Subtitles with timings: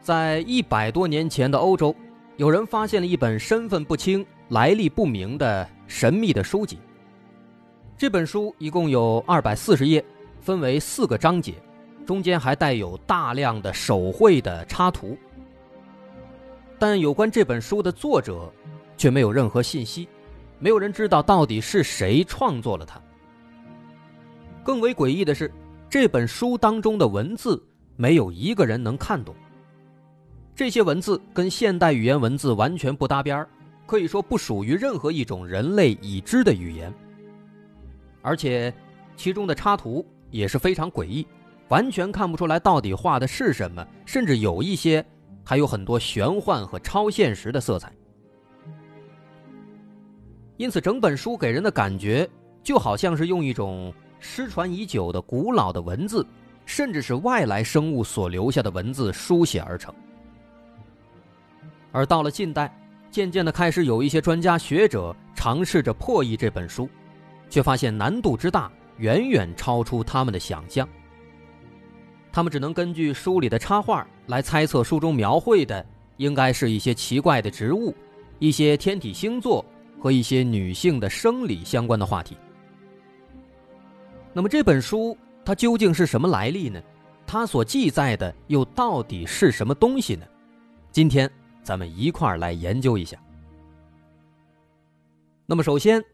[0.00, 1.94] 在一百多年前的欧洲，
[2.36, 6.78] 有人发现了一本身份不清、来历不明的神秘的书籍。
[7.98, 10.02] 这本书一共有二百四十页，
[10.40, 11.54] 分为四个章节，
[12.06, 15.16] 中间还带有大量的手绘的插图。
[16.78, 18.50] 但有关这本书的作者，
[18.96, 20.08] 却没有任何信息，
[20.58, 22.98] 没有人知道到底是谁创作了它。
[24.64, 25.52] 更为诡异的是，
[25.90, 27.62] 这本书当中的文字
[27.96, 29.34] 没有一个人能看懂。
[30.60, 33.48] 这些文字跟现代语言文字完全不搭边儿
[33.86, 36.92] 可以说不属于任何一种人类已知的语言。
[38.20, 38.70] 而且，
[39.16, 41.26] 其中的插图也是非常诡异，
[41.68, 45.02] 完全看不出来到底画的是什么，甚至有一些
[45.42, 47.90] 还有很多玄幻和超现实的色彩。
[50.58, 52.28] 因此，整本书给人的感觉
[52.62, 56.22] 就好像是用一种失传已久的古老的文字，
[56.66, 59.94] 甚至是外来生物所留下的文字书写而成。
[61.92, 62.72] 而到了近代，
[63.10, 66.88] 渐渐的开始有一些专家学者尝试着破译这本书，
[67.48, 70.88] 却发现难度之大，远远超出他们的想象。
[72.32, 75.84] 他们只能根据书里的插画来猜测书中描绘的
[76.16, 77.92] 应该是一些奇怪的植物、
[78.38, 79.64] 一些天体星座
[79.98, 82.36] 和一些女性的生理相关的话题。
[84.32, 86.80] 那么这本书它究竟是什么来历呢？
[87.26, 90.24] 它所记载的又到底是什么东西呢？
[90.92, 91.28] 今天。
[91.70, 93.16] 咱们一块儿来研究一下。
[95.46, 96.04] 那么，首先，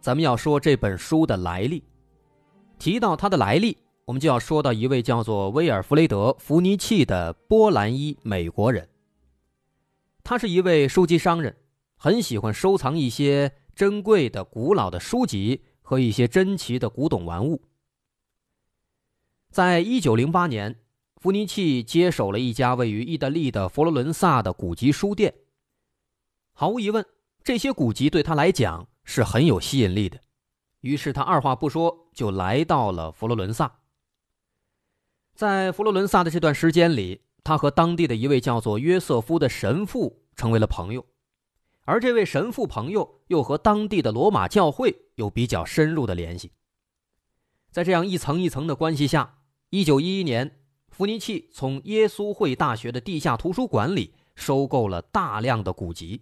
[0.00, 1.84] 咱们要说这本书的来历。
[2.78, 8.88] 提到它的来历，我们就要说到一位叫做威尔弗雷德·弗尼契的波兰裔美国人。
[10.24, 11.54] 他是一位书籍商人，
[11.94, 17.60] 很喜欢收藏一些珍贵的、古老的书籍和一些珍奇的古董玩物。
[19.50, 20.81] 在一九零八年。
[21.22, 25.32] 弗尼契接手了一家位于意大利的佛罗伦萨的古籍书店。
[26.52, 27.06] 毫无疑问，
[27.44, 30.18] 这些古籍对他来讲是很有吸引力的。
[30.80, 33.78] 于是他二话不说就来到了佛罗伦萨。
[35.32, 41.06] 在佛罗伦萨的这段时间里，他和当地的一位叫做约瑟夫的神父成为了朋友，
[41.84, 46.50] 而这位神父朋友又和当地的罗马教会有比较深入的联系。
[47.70, 49.38] 在这样一层一层的关系下，
[49.70, 50.58] 一九一一年。
[50.92, 56.20] 弗尼契从耶稣会大学的地下图书馆里收购了大量的古籍。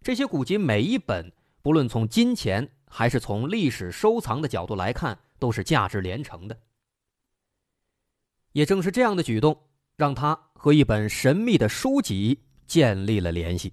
[0.00, 1.30] 这些古籍每一本，
[1.60, 6.56] 不论从金钱还是从历史收藏的角度来看，都是价值连城的。
[8.52, 9.58] 也正是这样的举动，
[9.96, 13.72] 让他和一本神秘的书籍建立了联系。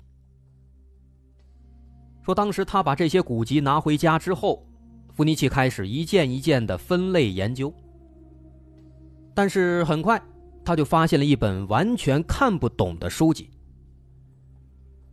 [2.23, 4.67] 说当时他把这些古籍拿回家之后，
[5.13, 7.71] 弗尼契开始一件一件的分类研究。
[9.39, 10.21] 但是很快，
[10.65, 13.49] 他就发现了一本完全看不懂的书籍。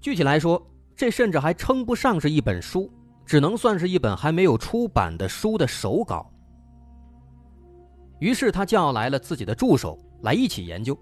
[0.01, 0.61] 具体来说，
[0.97, 2.93] 这甚至还称不上是一本书，
[3.25, 6.29] 只能算是一本还没有出版的书的手稿。
[8.19, 10.99] 于是他叫来了自己的助手来一起研究，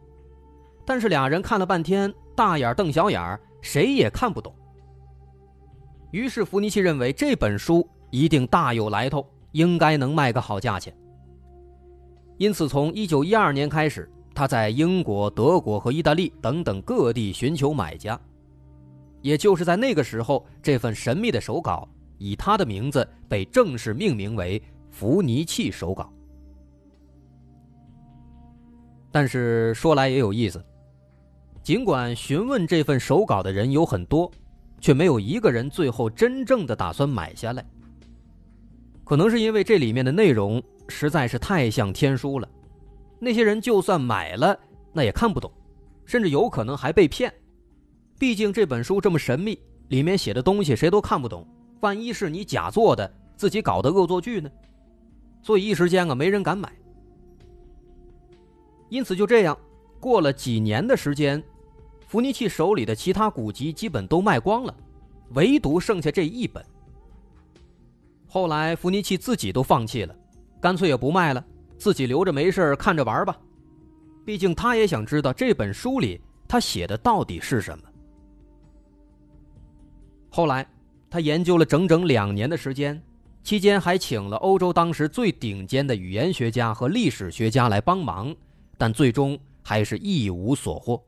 [0.85, 4.55] 但是俩人看了半天，大眼瞪小眼谁也看不懂。
[6.11, 10.95] 于是弗尼奇认为这本书一定大有来头，应该能卖个好价钱。
[12.37, 18.21] 因此，从1912年开始，他在英国、德国和意大利等等各地寻求买家。
[19.23, 21.89] 也就是在那个时候，这份神秘的手稿
[22.19, 24.59] 以他的名字被正式命名为
[24.91, 26.03] 《弗尼契手稿》。
[29.13, 30.63] 但是说来也有意思，
[31.63, 34.29] 尽管询问这份手稿的人有很多，
[34.81, 37.65] 却没有一个人最后真正的打算买下来。
[39.05, 40.61] 可能是因为这里面的内容。
[40.89, 42.49] 实在是太像天书了，
[43.19, 44.59] 那些人就算买了，
[44.93, 45.51] 那也看不懂，
[46.05, 47.33] 甚至有可能还被骗。
[48.19, 49.59] 毕竟这本书这么神秘，
[49.89, 51.47] 里面写的东西谁都看不懂，
[51.81, 54.51] 万一是你假做的，自己搞的恶作剧呢？
[55.43, 56.73] 所以一时间啊，没人敢买。
[58.89, 59.59] 因此就这样，
[59.99, 61.43] 过了几年的时间，
[62.07, 64.75] 弗尼契手里的其他古籍基本都卖光了，
[65.31, 66.65] 唯独剩下这一本。
[68.27, 70.15] 后来弗尼契自己都放弃了。
[70.65, 71.45] 干脆也不卖了，
[71.77, 73.39] 自己留着没事看着玩吧。
[74.25, 76.19] 毕竟他也想知道这本书里
[76.49, 77.85] 他写的到底是什么。
[80.31, 80.67] 后来，
[81.11, 82.99] 他研究了整整两年的时间，
[83.43, 88.35] 期间还请了欧洲当时最顶尖的语言学家和历史学家来帮忙，
[88.79, 90.99] 但最终还是一无所获。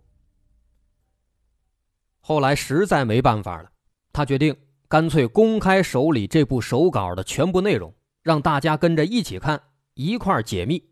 [2.20, 3.70] 后来实在没办法了，
[4.12, 4.54] 他决定
[4.86, 7.90] 干脆公开手里这部手稿的全部内容，
[8.26, 9.62] 让大家跟着一起看，
[9.94, 10.82] 一块解密。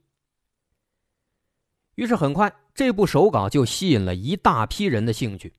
[1.96, 5.56] 于是很快，这部手稿就吸引了一大批人的兴趣，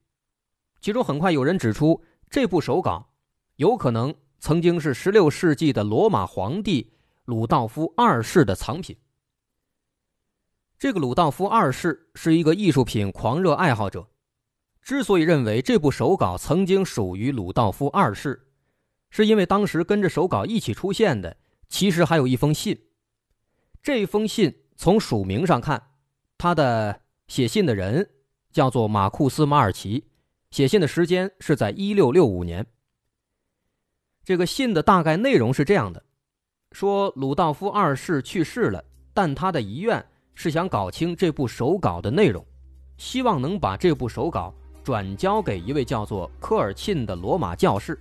[0.80, 2.02] 其中很快有人指出。
[2.30, 3.10] 这部手稿
[3.58, 6.94] 有可能曾经是16世纪的罗马皇帝
[7.26, 8.96] 鲁道夫二世的藏品。
[10.80, 14.08] 这个鲁道夫二世是一个艺术品狂热爱好者，
[14.82, 18.48] 之所以认为这部手稿曾经属于鲁道夫二世，
[19.10, 21.36] 是因为当时跟着手稿一起出现的
[21.68, 22.80] 其实还有一封信。
[23.82, 25.82] 这封信从署名上看，
[26.38, 28.10] 他的写信的人
[28.52, 30.06] 叫做马库斯·马尔奇。
[30.52, 32.66] 写信的时间是在一六六五年。
[34.24, 36.04] 这个信的大概内容是这样的：
[36.72, 38.84] 说鲁道夫二世去世了，
[39.14, 40.04] 但他的遗愿
[40.34, 42.44] 是想搞清这部手稿的内容，
[42.98, 44.54] 希望能把这部手稿
[44.84, 48.00] 转交给一位叫做科尔沁的罗马教士，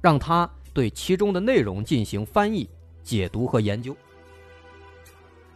[0.00, 2.68] 让他对其中的内容进行翻译、
[3.04, 3.96] 解读和研究。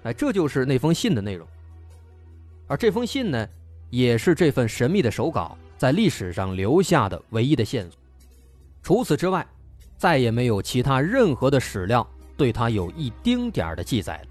[0.04, 1.48] 哎，这就是那封信的内容。
[2.68, 3.48] 而这封信呢，
[3.90, 5.56] 也是这份神秘的手稿。
[5.78, 8.00] 在历史上留下的唯一的线索，
[8.82, 9.46] 除此之外，
[9.96, 12.04] 再也没有其他任何的史料
[12.36, 14.26] 对他有一丁点儿的记载了。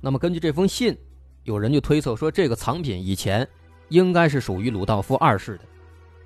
[0.00, 0.98] 那么，根据这封信，
[1.44, 3.46] 有人就推测说，这个藏品以前
[3.88, 5.62] 应该是属于鲁道夫二世的，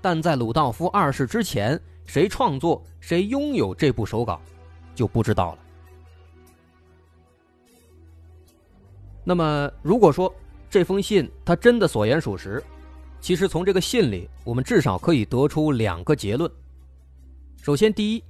[0.01, 4.41] 但在鲁道夫二世之前，谁创作、谁拥有这部手稿，
[5.01, 5.59] 就不知道了。
[9.25, 10.31] 那么，如果说
[10.69, 12.63] 这封信它真的所言属实，
[13.19, 16.51] 其实从这个信里，我们至少可以得出两个结论。
[17.63, 18.23] 首先，第一，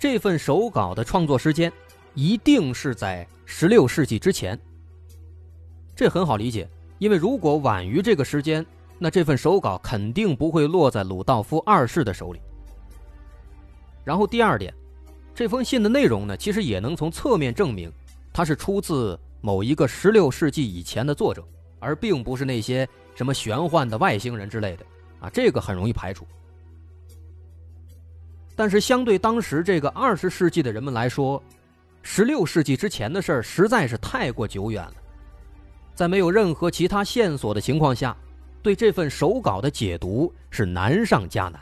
[0.00, 1.72] 这份手稿的创作时间
[2.14, 4.58] 一定是在十六世纪之前。
[5.94, 6.68] 这很好理解，
[6.98, 8.66] 因为如果晚于这个时间，
[8.98, 12.40] 那这份手稿肯定不会落在鲁道夫二世的手里。
[14.02, 14.74] 然后，第二点，
[15.34, 17.92] 这封信的内容呢，其实也能从侧面证明，
[18.32, 21.42] 它是出自某一个16世纪以前的作者，
[21.78, 22.88] 而并不是那些。
[23.16, 24.86] 什么玄幻的外星人之类的
[25.18, 26.26] 啊，这个很容易排除。
[28.56, 31.42] 但是相对当时这个二十世纪的人们来说，
[32.02, 34.94] 十六世纪之前的事儿实在是太过久远了，
[35.94, 38.16] 在没有任何其他线索的情况下，
[38.62, 41.60] 对这份手稿的解读是难上加难。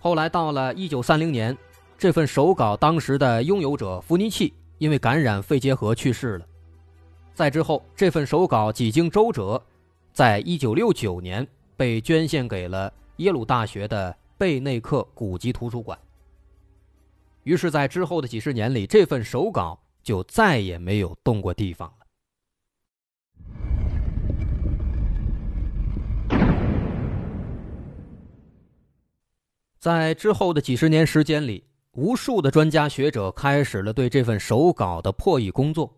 [0.00, 1.56] 后来到了一九三零年，
[1.98, 6.46] 这份手稿当时的拥有者弗尼契因为感染肺结核去世了。
[7.34, 9.62] 再之后，这份手稿几经周折，
[10.12, 15.98] 在一九六九年被捐献给了耶鲁大学的贝内克古籍图书馆。
[17.42, 21.92] 于是，在之后的几十年里，这份手稿就再也没有动过地方
[29.80, 35.90] 在之后的几十年时间里，无数的专家学者开始了对这份手稿的破译工作。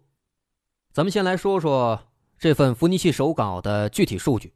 [0.92, 2.00] 咱们先来说说
[2.38, 4.52] 这份伏尼契手稿的具体数据。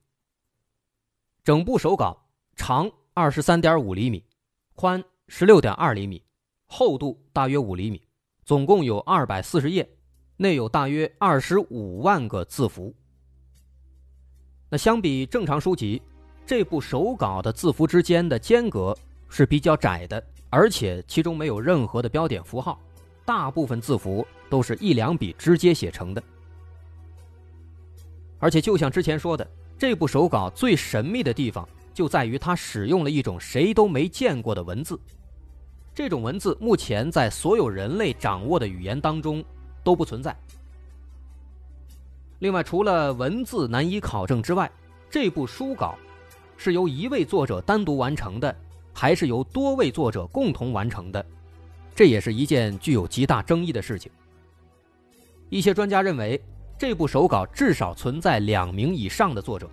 [1.42, 2.16] 整部手稿
[2.54, 4.22] 长二十三点五厘米，
[4.76, 6.22] 宽十六点二厘米，
[6.66, 8.00] 厚度大约五厘米，
[8.44, 9.90] 总共有二百四十页，
[10.36, 12.94] 内有大约二十五万个字符。
[14.70, 16.00] 那相比正常书籍，
[16.46, 18.96] 这部手稿的字符之间的间隔
[19.28, 22.80] 是比较窄的，而且其中没有任何的标点符号，
[23.24, 24.26] 大部分字符。
[24.48, 26.22] 都是一两笔直接写成的，
[28.38, 29.44] 而且就像之前说的，
[29.76, 34.96] 这部手稿最神秘的地方就在于它使用了一种谁都没见过的文字。
[35.92, 39.44] 这种文字目前在所有人类掌握的语言当中
[39.82, 40.32] 都不存在。
[42.38, 44.70] 另外，除了文字难以考证之外，
[45.10, 45.98] 这部书稿
[46.56, 48.56] 是由一位作者单独完成的，
[48.98, 51.22] 还是由多位作者共同完成的？
[51.94, 54.10] 这也是一件具有极大争议的事情。
[55.50, 56.42] 一些专家认为，
[56.78, 59.68] 这部手稿至少存在两名以上的作者，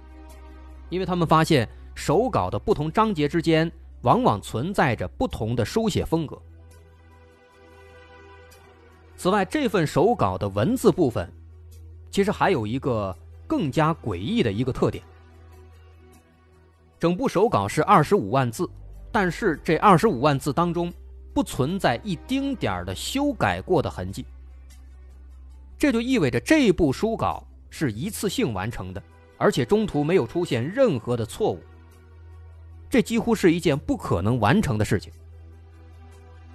[0.90, 1.66] 因为他们发现
[1.96, 6.38] 手稿的不同章节之间往往存在着不同的书写风格。
[9.16, 11.32] 此外，这份手稿的文字部分，
[12.12, 15.02] 其实还有一个更加诡异的一个特点：
[17.00, 18.70] 整部手稿是二十五万字，
[19.14, 20.92] 但是这二十五万字当中
[21.36, 24.26] 不存在一丁点的修改过的痕迹。
[25.78, 29.02] 这就意味着这部书稿是一次性完成的，
[29.38, 31.62] 而且中途没有出现任何的错误。
[32.90, 35.14] 这几乎是一件不可能完成的事情。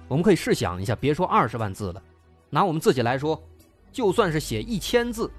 [0.09, 2.03] 我们可以试想一下，别说二十万字了，
[2.49, 3.41] 拿我们自己来说，
[3.91, 5.31] 就算是写一千字，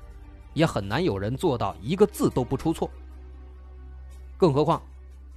[0.54, 2.90] 也很难有人做到一个字都不出错。
[4.38, 4.80] 更何况，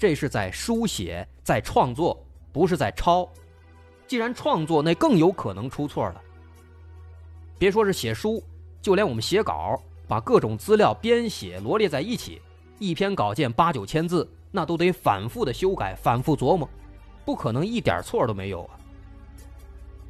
[0.04, 3.26] 这是在书写，在创作，不是在抄。
[4.06, 6.22] 既然创作，那更有可能出错了。
[7.58, 8.44] 别说是写书，
[8.82, 12.42] 就连我们写稿，把各种资料编写罗列在一起，
[12.80, 14.30] 一篇稿件八九千字。
[14.52, 16.68] 那都得反复的修改，反复琢磨，
[17.24, 18.76] 不可能一点错都没有啊。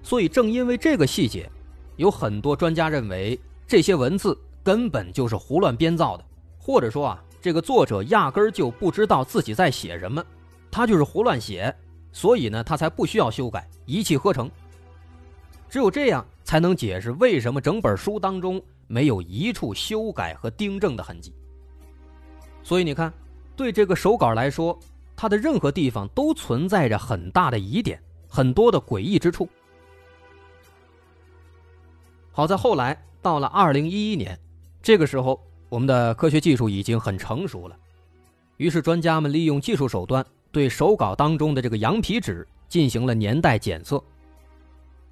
[0.01, 1.47] 所以正因为这个细节，
[1.97, 6.25] 有很多专家认为这些文字根本就是胡乱编造的，
[6.57, 10.23] 或者说啊，这个作者压根儿就不知道自己在写什么，
[10.71, 11.75] 他就是胡乱写，
[12.13, 14.49] 所以呢，他才不需要修改，一气呵成。
[15.69, 21.35] 只有这样才能解释为什么整本书当中没有一处修改和订正的痕迹。
[22.63, 23.13] 所以你看。
[23.55, 24.79] 对这个手稿来说，
[25.15, 29.47] 它的任何地方都存在着很大的疑点，很多的诡异之处。
[32.31, 34.35] 好在后来到了二零一一年，
[34.81, 35.39] 这个时候
[35.73, 37.75] 我们的科学技术已经很成熟了，
[38.57, 43.99] 于是专家们利用技术手段对手稿当中的这个羊皮纸进行了年代检测，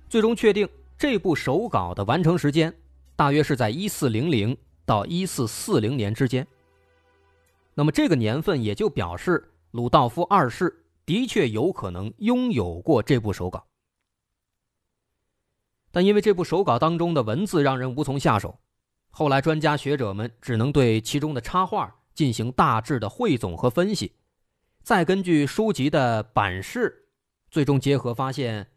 [0.07, 2.71] 最终确定这部手稿的完成时间
[3.15, 6.45] 大约是在一四零零到一四四零年之间。
[7.73, 13.65] 那么这个年份也就表示鲁道夫二世的确有可能拥有过这部手稿，
[15.89, 18.59] 但因为这部手稿当中的文字让人无从下手，
[19.11, 24.13] 后来专家学者们只能对其中的插画进行大致的汇总和分析，
[24.81, 27.09] 再根据书籍的版式，
[27.49, 28.71] 最终结合发现，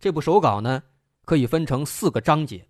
[0.00, 0.82] 这部手稿呢
[1.24, 2.68] 可以分成四个章节，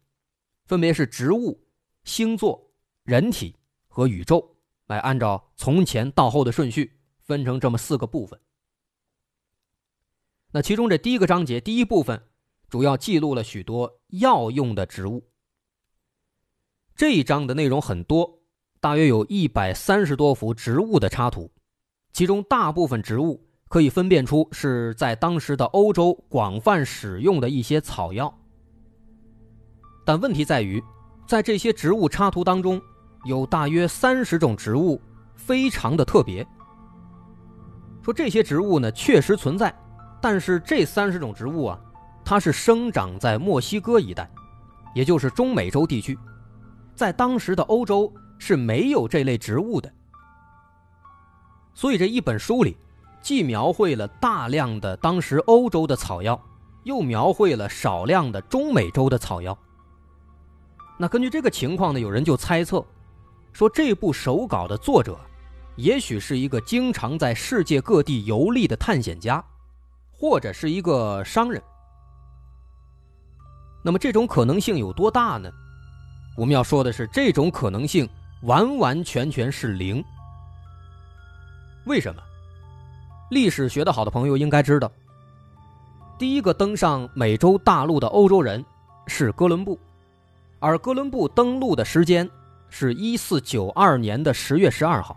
[0.67, 1.67] 分别是植物、
[2.05, 2.71] 星座、
[3.05, 3.57] 人体
[3.89, 4.51] 和宇宙。
[4.87, 8.39] 来按照从前到后的顺序分成这么四个部分。
[10.51, 12.23] 那其中这第一个章节第一部分，
[12.69, 15.27] 主要记录了许多药用的植物。
[16.97, 18.39] 这一章的内容很多，
[18.81, 21.51] 大约有一百三十多幅植物的插图，
[22.13, 28.33] 其中大部分植物可以分辨出是在当时的欧洲广泛使用的一些草药。
[30.07, 30.83] 但问题在于，
[31.27, 32.81] 在这些植物插图当中。
[33.25, 35.01] 有大约三十种植物，
[35.35, 36.47] 非常的特别。
[38.03, 39.75] 说这些植物呢确实存在，
[40.21, 41.81] 但是这三十种植物啊，
[42.23, 44.31] 它是生长在墨西哥一带，
[44.95, 46.19] 也就是中美洲地区，
[46.95, 49.93] 在当时的欧洲是没有这类植物的。
[51.75, 52.77] 所以这一本书里，
[53.21, 56.41] 既描绘了大量的当时欧洲的草药，
[56.85, 59.57] 又描绘了少量的中美洲的草药。
[60.97, 62.85] 那根据这个情况呢，有人就猜测。
[63.53, 65.19] 说这部手稿的作者，
[65.77, 69.45] 也许是一个经常在世界各地游历的探险家，
[70.13, 71.63] 或者是一个商人。
[73.83, 75.51] 那么这种可能性有多大呢？
[76.37, 78.09] 我们要说的是，这种可能性
[78.43, 80.05] 完完全全是零。
[81.85, 82.23] 为什么？
[83.31, 84.91] 历史学的好的朋友应该知道，
[86.19, 88.65] 第一个登上美洲大陆的欧洲人
[89.07, 89.79] 是哥伦布，
[90.59, 92.29] 而哥伦布登陆的时间。
[92.77, 95.17] 是一四九二年的十月十二号。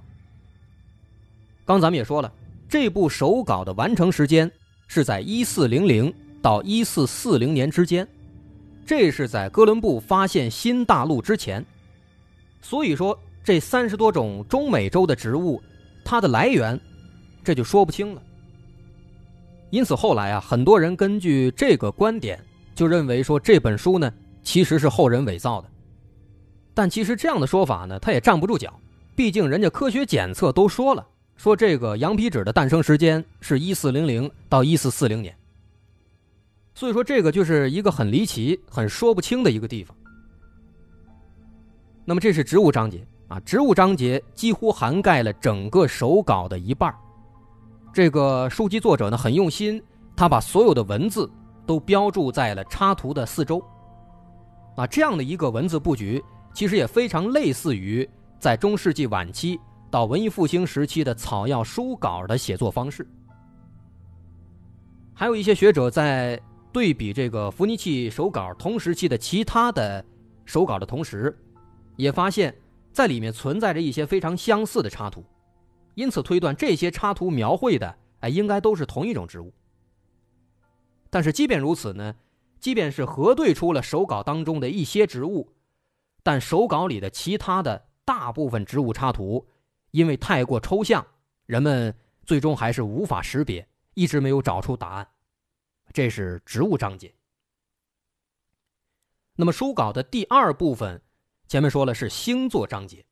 [1.66, 2.32] 刚咱们也说了，
[2.70, 4.52] 这部手稿的完成时间
[4.88, 8.08] 是在一四零零到一四四零年之间，
[8.88, 11.64] 这是在哥伦布发现新大陆之前。
[12.62, 15.62] 所以说，这三十多种中美洲的植物，
[16.06, 16.80] 它的来源，
[17.44, 18.22] 这就说不清了。
[19.72, 22.42] 因此后来啊，很多人根据这个观点，
[22.74, 24.10] 就认为说这本书呢，
[24.42, 25.70] 其实是后人伪造的。
[26.74, 28.74] 但其实这样的说法呢，它也站不住脚。
[29.18, 35.36] 毕竟人家科学检测都说了，说这个羊皮纸的诞生时间是一四零零到一四四零年。
[36.78, 39.98] 所以说这个就是一个很离奇、很说不清的一个地方。
[42.06, 46.96] 那么这是植物章节啊，植物章节几乎涵盖了整个手稿的一半。
[47.92, 49.82] 这个书籍作者呢很用心，
[50.16, 51.28] 他把所有的文字
[51.66, 53.60] 都标注在了插图的四周。
[54.76, 56.24] 啊，这样的一个文字布局。
[56.54, 58.08] 其实也非常类似于
[58.40, 63.08] 在中世纪晚期到文艺复兴时期的草药书稿的写作方式。
[65.14, 66.40] 还有一些学者在
[66.78, 70.06] 对比这个伏尼契手稿同时期的其他的
[70.46, 71.36] 手稿的同时，
[71.96, 72.56] 也发现，
[72.94, 75.26] 在里面存在着一些非常相似的插图，
[75.96, 79.52] 因此推断这些插图描绘的哎应该都是同一种植物。
[81.10, 82.14] 但是即便如此呢，
[82.60, 85.52] 即便是核对出了手稿当中的一些植物。
[86.22, 89.48] 但手稿里的其他的大部分植物插图，
[89.90, 91.04] 因为太过抽象，
[91.48, 91.92] 人们
[92.24, 95.08] 最终还是无法识别，一直没有找出答案。
[95.94, 97.14] 这是植物章节。
[99.36, 101.02] 那么书稿的第二部分，
[101.48, 103.06] 前面说了是星座章节。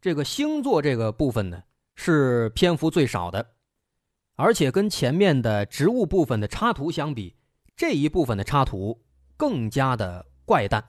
[0.00, 1.62] 这个星座这个部分呢，
[1.94, 3.54] 是篇幅最少的，
[4.36, 7.34] 而且跟前面的植物部分的插图相比，
[7.74, 9.02] 这一部分的插图
[9.36, 10.84] 更加的怪诞。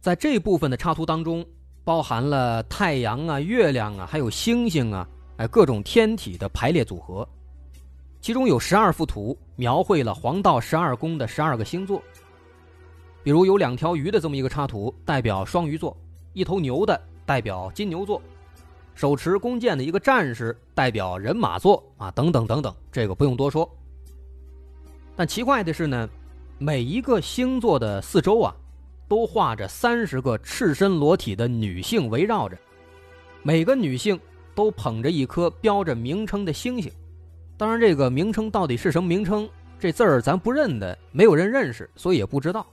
[0.00, 1.44] 在这部分的插图当中，
[1.84, 5.08] 包含了太阳啊、月亮啊，还有星星啊，
[5.38, 7.28] 哎，各种天体的排列组合。
[8.20, 12.02] 其中有十二幅图，描绘了黄道十二宫的十二个星座。
[13.22, 15.96] 比如有两条鱼的这么一个插图，代表双鱼座；
[16.34, 18.20] 一头牛的代表金牛座；
[18.94, 23.68] 手持弓箭的一个战士代表人马座啊，等等等等，这个不用多说。
[25.16, 26.08] 但奇怪的是呢，
[26.58, 28.54] 每一个星座的四周啊，
[29.08, 32.56] 都画着三十个赤身裸体的女性围绕着，
[33.42, 34.18] 每个女性
[34.54, 36.92] 都捧着一颗标着名称的星星。
[37.60, 39.46] 当然，这个名称到底是什么名称，
[39.78, 42.66] 这字儿咱不认得，没有人认识，所以也不知道。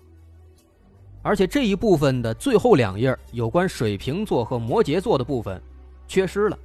[1.21, 5.61] 而且这一部分的最后两页有关水瓶座和摩羯座的部分
[6.07, 6.57] 缺失了，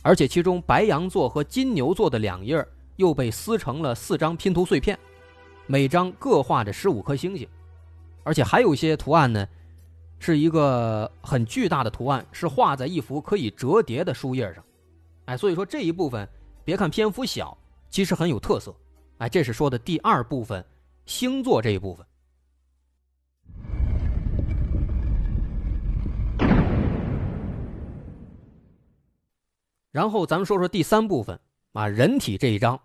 [0.00, 2.66] 而且其中白羊座和金牛座的两页
[2.96, 4.98] 又被撕成了四张拼图碎片，
[5.66, 7.46] 每张各画着十五颗星星，
[8.22, 9.46] 而且还有一些图案呢，
[10.18, 14.64] 是一个很巨大的图案，是画在一幅可以折叠的书页上。
[15.26, 16.26] 哎，所以说这一部分
[16.64, 17.54] 别看篇幅小，
[17.96, 18.76] 其实很有特色。
[19.16, 20.62] 哎，这是说的第二部分
[21.06, 22.06] 星座这一部分。
[29.90, 31.40] 然后咱们说说第三部分
[31.72, 32.78] 啊，人体这一章，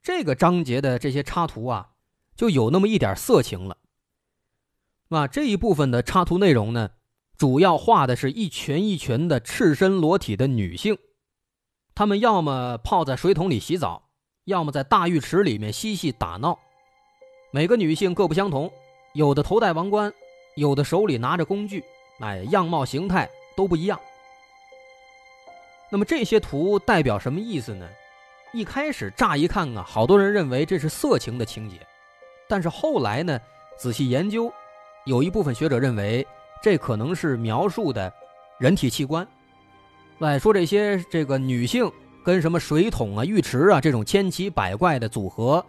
[0.00, 1.94] 这个章节的这些插图啊，
[2.36, 3.78] 就有那么一点色情了。
[5.08, 6.90] 啊，这一部分的插图内容呢，
[7.36, 10.96] 主要画的是一群一群的赤身裸体的女性，
[11.96, 14.09] 她们要么泡在水桶里洗澡，
[14.50, 16.58] 要么在大浴池里面嬉戏打闹。
[17.52, 18.70] 每个女性各不相同，
[19.14, 20.12] 有的头戴王冠，
[20.56, 21.82] 有的手里拿着工具，
[22.20, 23.98] 哎，样貌形态都不一样。
[25.90, 27.88] 那么这些图代表什么意思呢？
[28.52, 31.76] 一开始乍一看啊，好多人认为这是色情的情节，
[32.48, 33.40] 但是后来呢，
[33.78, 34.52] 仔细研究，
[35.06, 36.26] 有一部分学者认为
[36.62, 38.12] 这可能是描述的
[38.58, 39.26] 人体器官。
[40.18, 41.90] 哎，说这些这个女性
[42.24, 45.64] 跟什么水桶啊、浴池啊这种千奇百怪的组合，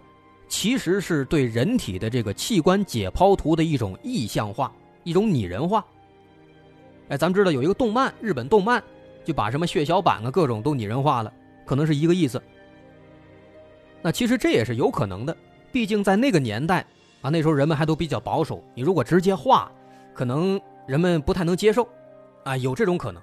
[0.47, 4.71] 其实是对人体的这个器官解剖图的一种意象化、
[5.03, 5.85] 一种拟人化。
[7.09, 8.83] 哎，咱们知道有一个动漫，日本动漫。
[9.23, 11.31] 就把什么血小板啊各种都拟人化了，
[11.63, 12.41] 可能是一个意思。
[14.01, 15.37] 那其实这也是有可能的，
[15.71, 16.83] 毕竟在那个年代
[17.21, 19.71] 啊，那时候人们还都比较保守，你如果直接画，
[20.15, 21.87] 可能人们不太能接受，
[22.43, 23.21] 啊，有这种可能。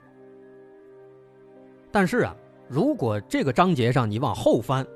[1.90, 2.36] 但是啊，
[2.68, 4.86] 如果这个章节上你往后翻，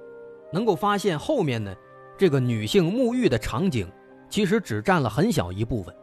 [0.53, 1.75] 能够发现后面呢，
[2.17, 3.91] 这个女性沐浴的场景
[4.29, 5.95] 其实只占了很小一部分。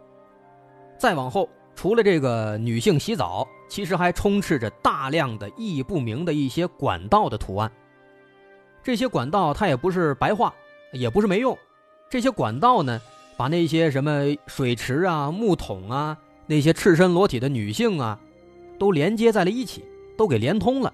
[0.98, 1.50] 再往后。
[1.76, 7.72] 除了这个女性洗澡，其实还充斥着大量的意义不明的一些管道的图案。
[8.84, 10.54] 这些管道它也不是白画，
[10.92, 11.58] 也不是没用。
[12.10, 13.00] 这些管道呢，
[13.38, 18.20] 把那些什么水池啊、木桶啊、那些赤身裸体的女性啊，
[18.78, 19.86] 都连接在了一起，
[20.18, 20.94] 都给连通了。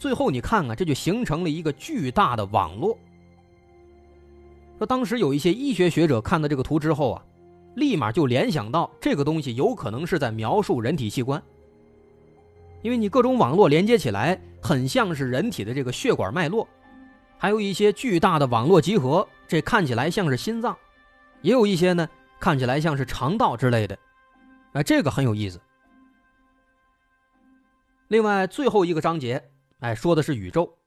[0.00, 2.98] 最后你看看，这就形成了一个巨大的网络。
[4.78, 7.24] 说当时有一些医学学者看到这个图之后啊。
[7.76, 11.40] 立马就联想到这个东西有可能是在描述人体器官，
[12.82, 16.66] 因为你各种网络连接起来，很像是人体的这个血管脉络，
[17.38, 20.76] 还有一些巨大的网络集合，这看起来像是心脏，
[21.42, 22.08] 也有一些呢
[22.40, 23.96] 看起来像是肠道之类的，
[24.72, 25.60] 啊，这个很有意思。
[28.08, 29.48] 另外最后一个章节，
[29.80, 30.78] 哎，说的是宇宙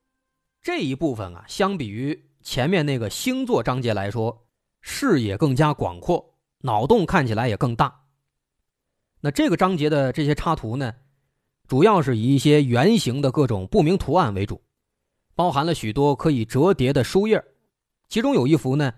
[0.62, 4.47] 这一部分啊，相比于前面那个星座章节来说，
[4.82, 6.32] 视野更加广阔。
[6.65, 8.06] 脑洞看起来也更大。
[9.19, 10.93] 那这个章节的这些插图呢，
[11.67, 14.63] 主要是以一些圆形的各种不明图案为主，
[15.36, 17.43] 包含了许多可以折叠的书页，
[18.08, 18.93] 其中有一幅呢，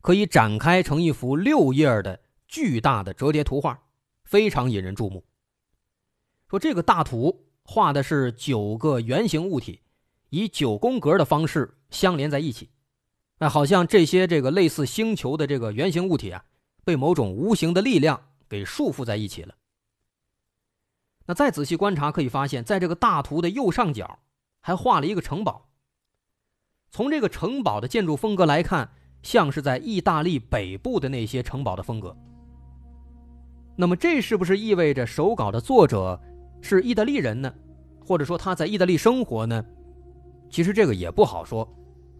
[0.00, 3.82] 可以展开成一幅六页的巨大的折叠图画，
[4.24, 5.22] 非常引人注目。
[6.48, 9.78] 说这个大图画的是九个圆形物体，
[10.30, 12.70] 以九宫格的方式相连在一起，
[13.38, 16.44] 哎，好像这些这个类似星球的这个圆形物体啊。
[16.82, 19.54] 被某种无形的力量给束缚在一起了。
[21.26, 24.18] 那再仔细观察，可以发现，在这个大图的右上角，
[24.60, 25.68] 还画了一个城堡。
[26.90, 28.90] 从这个城堡的建筑风格来看，
[29.22, 32.16] 像是在意大利北部的那些城堡的风格。
[33.76, 36.20] 那么这是不是意味着手稿的作者
[36.60, 37.52] 是意大利人呢？
[38.06, 39.64] 或者说他在意大利生活呢？
[40.50, 41.68] 其实这个也不好说，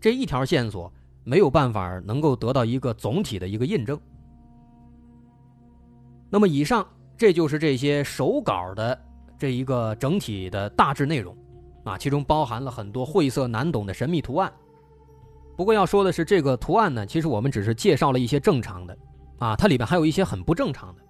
[0.00, 0.92] 这一条线索
[1.24, 3.98] 没有办法能够得到一个总体的一个印证。
[6.30, 8.96] 那么以上这就是这些手稿的
[9.36, 11.36] 这一个整体的大致内容，
[11.82, 14.52] 啊，其中包含了很多晦涩难懂的神秘图案。
[15.56, 18.96] 不过要说的是，这个图案呢，其实我们只是介绍了一些正常的，
[19.38, 21.02] 啊，它里边还有一些很不正常的，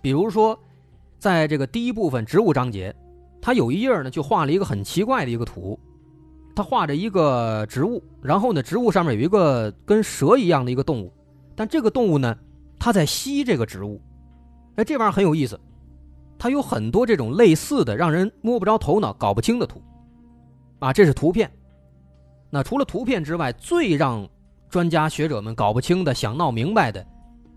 [0.00, 0.58] 比如说，
[1.22, 2.92] 在这个第一部分植物章节，
[3.40, 5.78] 它有一页呢就画了一个很奇怪的一个图，
[6.52, 11.12] 它画着一个植物，然后呢，植物上面有一个跟蛇一样的一个动物，
[11.54, 12.36] 但这个动物呢，
[12.76, 14.00] 它在吸这个植物。
[14.74, 15.60] 哎，这玩意儿很有意思，
[16.36, 19.80] 它有很多这种类似的、让人摸不着头脑、搞不清的图，
[20.80, 21.48] 啊，这是图片。
[22.50, 24.28] 那除了图片之外，最让
[24.68, 27.06] 专家学者们搞不清的、想闹明白的，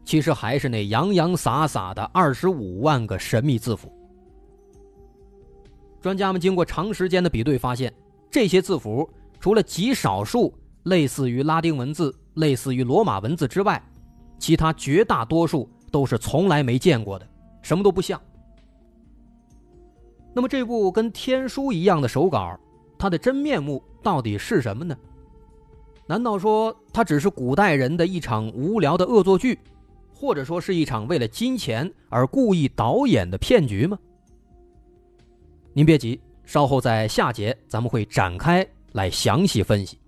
[0.06, 3.92] 其实还是那洋洋洒洒的二十五万个神秘字符。
[6.00, 7.94] 专家们经过长时间的比对，发现
[8.32, 13.84] 这些字符除了极少数类似于拉丁文字、类似于罗马文字之外，
[14.40, 15.70] 其他绝大多数。
[15.92, 17.26] 都是从来没见过的，
[17.62, 18.20] 什么都不像。
[20.34, 22.60] 那么这部跟天书一样的手稿，
[22.98, 24.94] 它的真面目到底是什么呢？
[26.06, 29.58] 难道说它只是古代人的一场无聊的恶作剧，
[30.16, 34.00] 或者说是一场为了金钱而故意导演的骗局吗？
[35.74, 40.00] 您别急，稍后在下节咱们会展开来详细分析。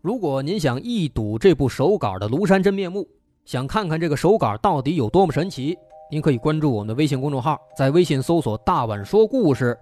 [0.00, 3.08] 如果您想一睹这部手稿的庐山真面目，
[3.44, 5.76] 想看看这个手稿到底有多么神奇？
[6.10, 9.76] 您可以关注我们的微信公众号，在微信搜索“大碗说故事”，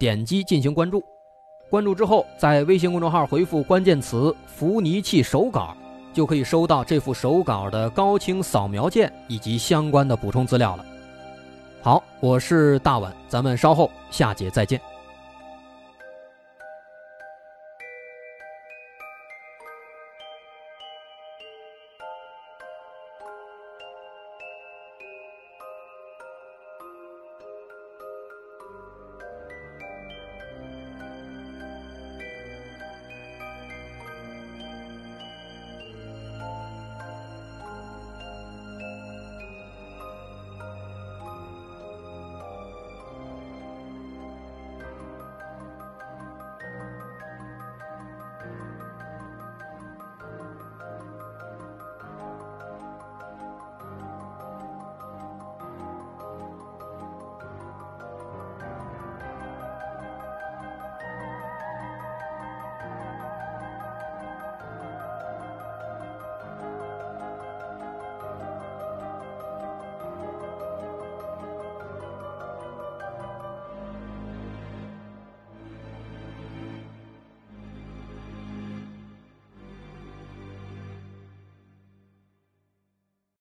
[0.00, 1.02] 点击进行关注。
[1.68, 5.76] 关注之后，在微信公众号回复关键词“伏尼器手稿”，
[6.14, 10.86] 就可以收到这幅手稿的高清扫描件以及相关的补充资料了。
[11.82, 14.80] 好，我是大碗，咱们稍后下节再见。